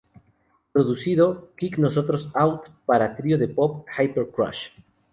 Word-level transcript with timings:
Producido 0.71 1.51
"Kick 1.55 1.77
nosotros 1.77 2.31
Out" 2.33 2.69
para 2.87 3.15
trío 3.15 3.37
de 3.37 3.49
pop 3.49 3.85
Hyper 3.99 4.29
Crush. 4.31 4.69